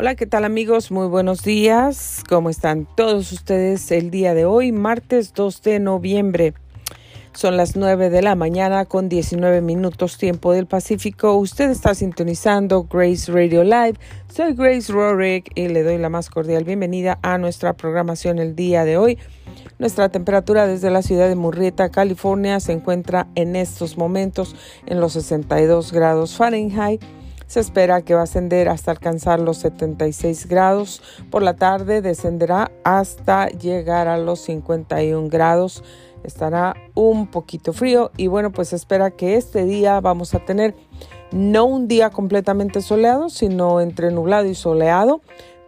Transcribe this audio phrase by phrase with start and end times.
[0.00, 0.90] Hola, ¿qué tal amigos?
[0.90, 2.24] Muy buenos días.
[2.26, 6.54] ¿Cómo están todos ustedes el día de hoy, martes 2 de noviembre?
[7.34, 11.34] Son las 9 de la mañana con 19 minutos tiempo del Pacífico.
[11.34, 13.96] Usted está sintonizando Grace Radio Live.
[14.32, 18.86] Soy Grace Rorick y le doy la más cordial bienvenida a nuestra programación el día
[18.86, 19.18] de hoy.
[19.78, 24.56] Nuestra temperatura desde la ciudad de Murrieta, California, se encuentra en estos momentos
[24.86, 27.02] en los 62 grados Fahrenheit
[27.50, 31.02] se espera que va a ascender hasta alcanzar los 76 grados.
[31.32, 35.82] Por la tarde descenderá hasta llegar a los 51 grados.
[36.22, 40.76] Estará un poquito frío y bueno, pues espera que este día vamos a tener
[41.32, 45.20] no un día completamente soleado, sino entre nublado y soleado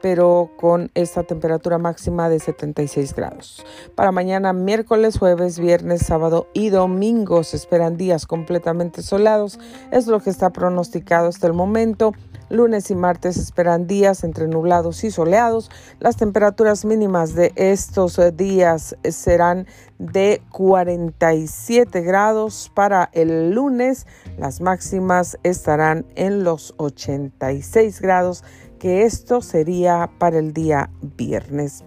[0.03, 3.65] pero con esta temperatura máxima de 76 grados.
[3.95, 9.61] Para mañana, miércoles, jueves, viernes, sábado y domingo se esperan días completamente soleados.
[9.93, 12.13] Es lo que está pronosticado hasta el momento.
[12.51, 15.71] Lunes y martes esperan días entre nublados y soleados.
[16.01, 19.67] Las temperaturas mínimas de estos días serán
[19.99, 24.07] de 47 grados para el lunes.
[24.37, 28.45] Las máximas estarán en los 86 grados
[28.83, 31.85] que esto sería para el día viernes.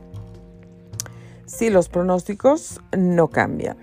[1.46, 3.76] Si los pronósticos no cambian.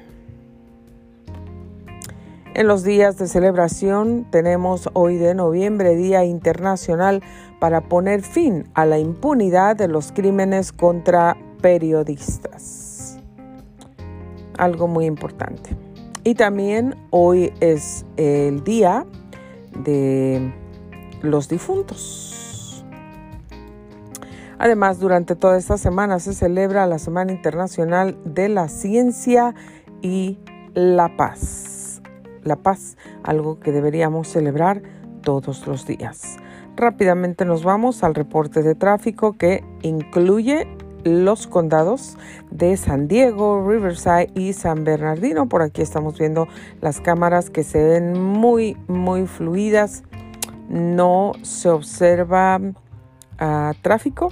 [2.55, 7.23] En los días de celebración tenemos hoy de noviembre Día Internacional
[7.61, 13.19] para poner fin a la impunidad de los crímenes contra periodistas.
[14.57, 15.77] Algo muy importante.
[16.25, 19.05] Y también hoy es el día
[19.85, 20.51] de
[21.21, 22.42] los difuntos.
[24.63, 29.57] Además, durante toda esta semana se celebra la Semana Internacional de la Ciencia
[30.03, 30.39] y
[30.73, 32.01] la Paz.
[32.45, 34.81] La paz, algo que deberíamos celebrar
[35.23, 36.37] todos los días.
[36.77, 40.69] Rápidamente nos vamos al reporte de tráfico que incluye
[41.03, 42.17] los condados
[42.53, 45.49] de San Diego, Riverside y San Bernardino.
[45.49, 46.47] Por aquí estamos viendo
[46.81, 50.05] las cámaras que se ven muy, muy fluidas.
[50.69, 52.61] No se observa
[53.41, 54.31] ah, tráfico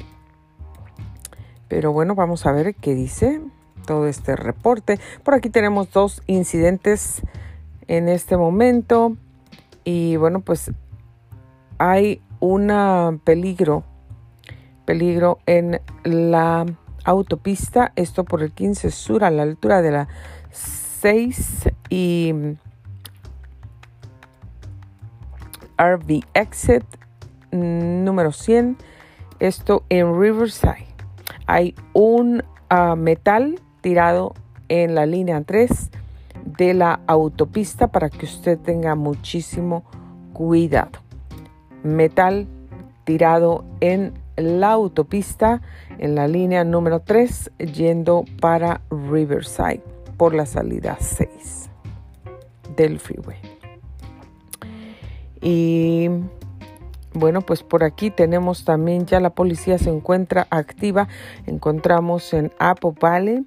[1.71, 3.41] pero bueno, vamos a ver qué dice
[3.87, 4.99] todo este reporte.
[5.23, 7.23] Por aquí tenemos dos incidentes
[7.87, 9.17] en este momento.
[9.85, 10.73] Y bueno, pues
[11.79, 13.85] hay un peligro,
[14.85, 16.67] peligro en la
[17.05, 20.09] autopista, esto por el 15 Sur a la altura de la
[20.51, 22.35] 6 y
[25.79, 26.85] RV Exit
[27.53, 28.77] número 100,
[29.39, 30.90] esto en Riverside
[31.51, 34.35] hay un ah, metal tirado
[34.69, 35.91] en la línea 3
[36.45, 39.85] de la autopista para que usted tenga muchísimo
[40.33, 41.01] cuidado.
[41.83, 42.47] Metal
[43.03, 45.61] tirado en la autopista
[45.99, 49.83] en la línea número 3 yendo para Riverside
[50.17, 51.69] por la salida 6
[52.77, 53.39] del freeway.
[55.43, 56.09] Y
[57.13, 61.09] bueno, pues por aquí tenemos también ya la policía se encuentra activa.
[61.47, 63.47] Encontramos en Apple Valley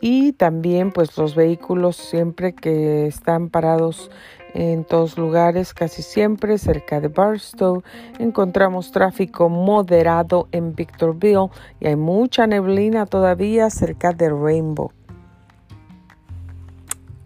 [0.00, 4.10] y también pues los vehículos siempre que están parados
[4.54, 7.82] en todos lugares, casi siempre cerca de Barstow.
[8.20, 11.48] Encontramos tráfico moderado en Victorville
[11.80, 14.92] y hay mucha neblina todavía cerca de Rainbow.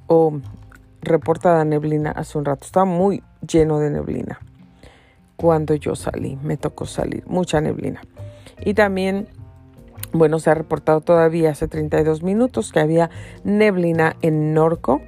[0.06, 0.40] O oh,
[1.02, 4.40] reportada neblina hace un rato, está muy lleno de neblina
[5.38, 8.02] cuando yo salí, me tocó salir, mucha neblina.
[8.64, 9.28] Y también,
[10.12, 13.08] bueno, se ha reportado todavía hace 32 minutos que había
[13.44, 15.00] neblina en Norco.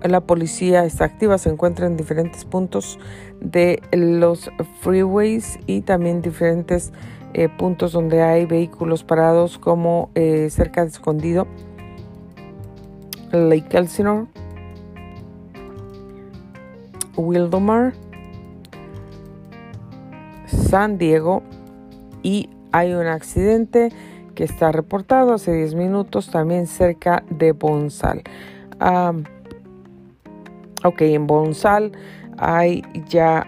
[0.00, 3.00] La policía está activa, se encuentra en diferentes puntos
[3.40, 6.92] de los freeways y también diferentes
[7.32, 11.48] eh, puntos donde hay vehículos parados como eh, cerca de escondido
[13.32, 14.28] Lake Elsinore
[17.16, 17.92] Wildomar,
[20.46, 21.42] San Diego
[22.22, 23.90] y hay un accidente
[24.34, 28.22] que está reportado hace 10 minutos también cerca de Bonsal.
[30.84, 31.92] ok, en Bonsal
[32.36, 33.46] hay ya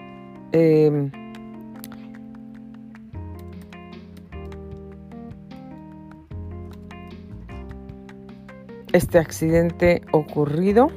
[0.52, 1.10] em,
[8.92, 10.90] este accidente ocurrido.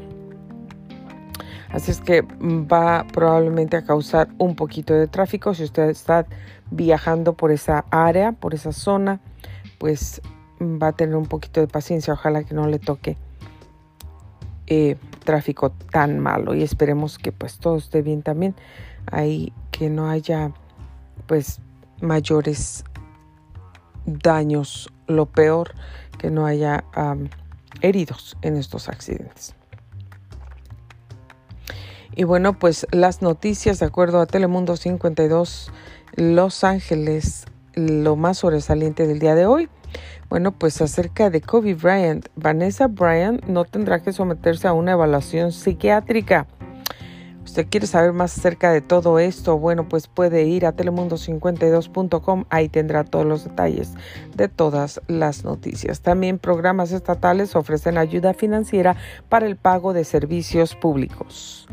[1.71, 5.53] Así es que va probablemente a causar un poquito de tráfico.
[5.53, 6.25] Si usted está
[6.71, 9.19] viajando por esa área, por esa zona,
[9.77, 10.21] pues
[10.59, 12.13] va a tener un poquito de paciencia.
[12.13, 13.17] Ojalá que no le toque
[14.71, 18.55] eh, tráfico tan malo y esperemos que pues todo esté bien también
[19.11, 20.51] ahí que no haya
[21.25, 21.59] pues
[22.01, 22.83] mayores
[24.05, 25.73] daños lo peor
[26.19, 26.83] que no haya
[27.81, 29.55] heridos en estos accidentes
[32.15, 35.71] y bueno pues las noticias de acuerdo a Telemundo 52
[36.15, 37.45] Los Ángeles
[37.75, 39.69] lo más sobresaliente del día de hoy
[40.29, 45.51] bueno, pues acerca de Kobe Bryant, Vanessa Bryant no tendrá que someterse a una evaluación
[45.51, 46.45] psiquiátrica.
[47.43, 49.57] ¿Usted quiere saber más acerca de todo esto?
[49.57, 53.93] Bueno, pues puede ir a telemundo52.com, ahí tendrá todos los detalles
[54.35, 56.01] de todas las noticias.
[56.01, 58.97] También programas estatales ofrecen ayuda financiera
[59.29, 61.67] para el pago de servicios públicos.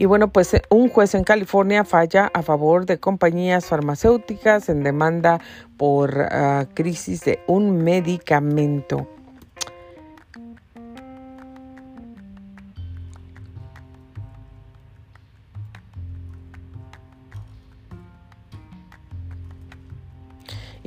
[0.00, 4.84] Y bueno, pues eh, un juez en California falla a favor de compañías farmacéuticas en
[4.84, 5.40] demanda
[5.76, 9.08] por ah, crisis de un medicamento.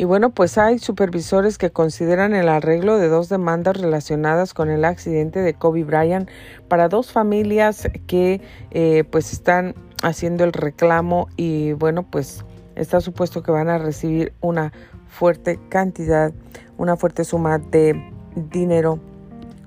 [0.02, 4.84] Y bueno, pues hay supervisores que consideran el arreglo de dos demandas relacionadas con el
[4.84, 6.28] accidente de Kobe Bryant
[6.68, 12.44] para dos familias que eh, pues están haciendo el reclamo y bueno, pues
[12.74, 14.74] está supuesto que van a recibir una
[15.08, 16.34] fuerte cantidad,
[16.80, 18.04] una fuerte suma de
[18.36, 18.98] dinero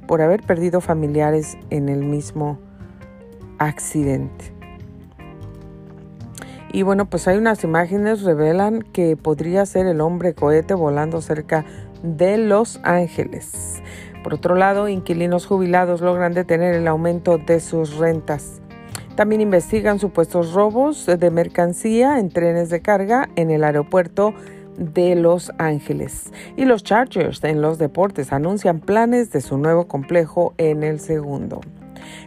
[0.09, 2.59] por haber perdido familiares en el mismo
[3.59, 4.54] accidente.
[6.75, 11.65] Y bueno, pues hay unas imágenes revelan que podría ser el hombre cohete volando cerca
[12.03, 13.81] de Los Ángeles.
[14.25, 18.61] Por otro lado, inquilinos jubilados logran detener el aumento de sus rentas.
[19.15, 24.35] También investigan supuestos robos de mercancía en trenes de carga en el aeropuerto
[24.77, 26.33] de Los Ángeles.
[26.57, 31.61] Y los Chargers en los deportes anuncian planes de su nuevo complejo en el segundo.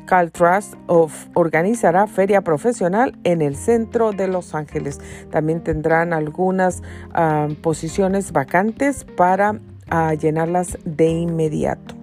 [0.05, 4.99] Caltrust of organizará feria profesional en el centro de Los Ángeles.
[5.31, 6.83] También tendrán algunas
[7.13, 9.59] ah, posiciones vacantes para
[9.89, 11.95] ah, llenarlas de inmediato.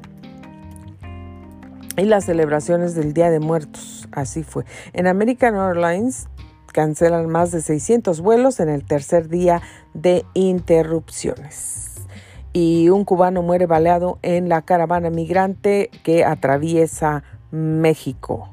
[1.97, 4.65] Y las celebraciones del Día de Muertos, así fue.
[4.93, 6.29] En American Airlines
[6.73, 9.63] cancelan más de 600 vuelos en el tercer día
[9.95, 11.85] de interrupciones
[12.55, 18.49] y un cubano muere baleado en la caravana migrante que atraviesa México.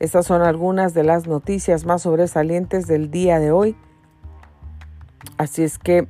[0.00, 3.76] Estas son algunas de las noticias más sobresalientes del día de hoy.
[5.36, 6.08] Así es que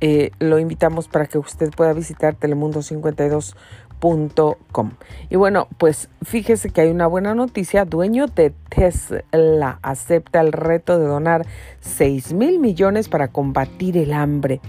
[0.00, 4.92] eh, lo invitamos para que usted pueda visitar telemundo52.com.
[5.30, 7.84] Y bueno, pues fíjese que hay una buena noticia.
[7.84, 11.44] Dueño de Tesla acepta el reto de donar
[11.80, 14.60] 6 mil millones para combatir el hambre.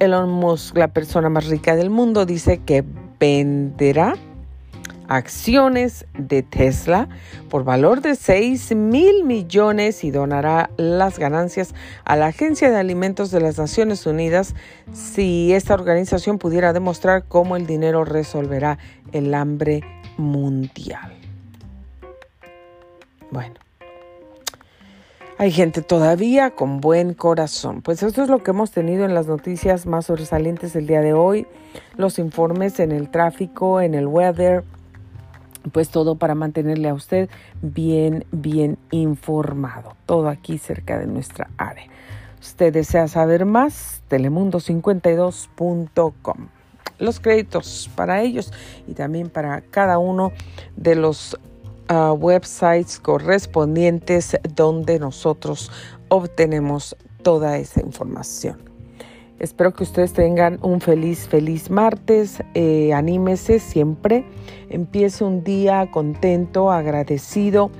[0.00, 2.84] Elon Musk, la persona más rica del mundo, dice que
[3.18, 4.14] venderá
[5.08, 7.08] acciones de Tesla
[7.48, 11.74] por valor de 6 mil millones y donará las ganancias
[12.04, 14.54] a la Agencia de Alimentos de las Naciones Unidas
[14.92, 18.78] si esta organización pudiera demostrar cómo el dinero resolverá
[19.12, 19.82] el hambre
[20.18, 21.12] mundial.
[23.30, 23.67] Bueno.
[25.40, 27.80] Hay gente todavía con buen corazón.
[27.80, 31.12] Pues esto es lo que hemos tenido en las noticias más sobresalientes del día de
[31.12, 31.46] hoy.
[31.96, 34.64] Los informes en el tráfico, en el weather.
[35.70, 37.30] Pues todo para mantenerle a usted
[37.62, 39.94] bien, bien informado.
[40.06, 41.86] Todo aquí cerca de nuestra área.
[42.40, 46.48] Usted desea saber más, telemundo52.com.
[46.98, 48.52] Los créditos para ellos
[48.88, 50.32] y también para cada uno
[50.74, 51.38] de los
[51.88, 55.70] websites correspondientes donde nosotros
[56.08, 58.68] obtenemos toda esa información.
[59.38, 62.42] Espero que ustedes tengan un feliz, feliz martes.
[62.54, 64.24] Eh, anímese siempre.
[64.68, 67.70] Empiece un día contento, agradecido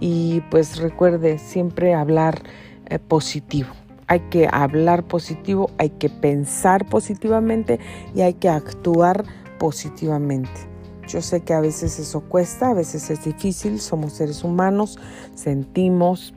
[0.00, 2.42] y pues recuerde siempre hablar
[2.86, 3.68] eh, positivo.
[4.08, 7.78] Hay que hablar positivo, hay que pensar positivamente
[8.14, 9.24] y hay que actuar
[9.58, 10.67] positivamente.
[11.08, 14.98] Yo sé que a veces eso cuesta, a veces es difícil, somos seres humanos,
[15.34, 16.34] sentimos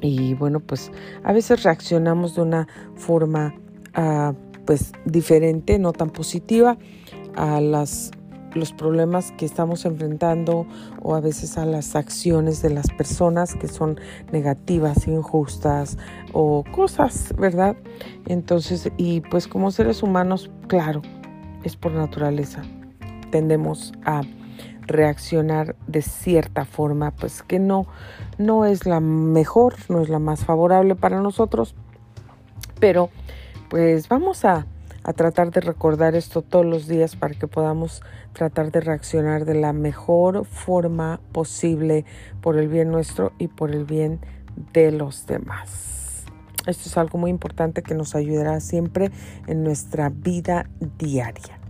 [0.00, 0.90] y bueno, pues
[1.22, 3.54] a veces reaccionamos de una forma
[3.94, 4.34] ah,
[4.66, 6.76] pues diferente, no tan positiva
[7.36, 8.10] a las
[8.54, 10.66] los problemas que estamos enfrentando
[11.02, 14.00] o a veces a las acciones de las personas que son
[14.32, 15.98] negativas, injustas
[16.32, 17.76] o cosas, ¿verdad?
[18.26, 21.02] Entonces, y pues como seres humanos, claro,
[21.64, 22.62] es por naturaleza
[23.30, 24.22] tendemos a
[24.86, 27.86] reaccionar de cierta forma, pues que no,
[28.38, 31.74] no es la mejor, no es la más favorable para nosotros,
[32.78, 33.10] pero
[33.68, 34.66] pues vamos a,
[35.02, 38.02] a tratar de recordar esto todos los días para que podamos
[38.32, 42.04] tratar de reaccionar de la mejor forma posible
[42.40, 44.20] por el bien nuestro y por el bien
[44.72, 46.24] de los demás.
[46.66, 49.10] Esto es algo muy importante que nos ayudará siempre
[49.46, 50.68] en nuestra vida
[50.98, 51.65] diaria.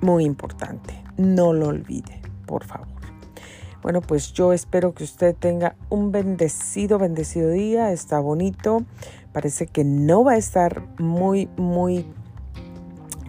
[0.00, 2.86] Muy importante no lo olvide, por favor.
[3.82, 7.92] Bueno, pues yo espero que usted tenga un bendecido, bendecido día.
[7.92, 8.82] Está bonito.
[9.32, 12.06] Parece que no va a estar muy, muy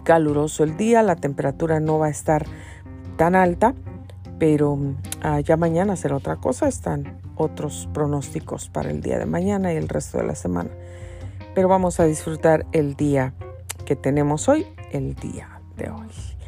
[0.02, 1.02] caluroso el día.
[1.02, 2.46] La temperatura no va a estar
[3.16, 3.74] tan alta.
[4.38, 4.78] Pero
[5.22, 6.66] ah, ya mañana será otra cosa.
[6.66, 10.70] Están otros pronósticos para el día de mañana y el resto de la semana.
[11.54, 13.34] Pero vamos a disfrutar el día
[13.84, 16.39] que tenemos hoy, el día de hoy.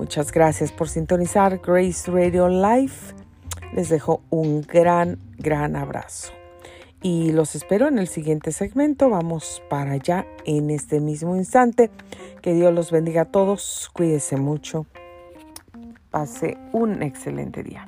[0.00, 2.94] Muchas gracias por sintonizar Grace Radio Live.
[3.74, 6.32] Les dejo un gran, gran abrazo.
[7.02, 9.10] Y los espero en el siguiente segmento.
[9.10, 11.90] Vamos para allá en este mismo instante.
[12.40, 13.90] Que Dios los bendiga a todos.
[13.92, 14.86] Cuídese mucho.
[16.10, 17.86] Pase un excelente día.